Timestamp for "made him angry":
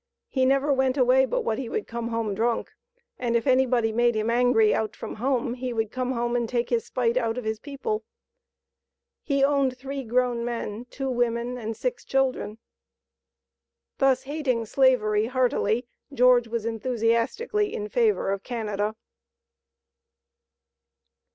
3.91-4.73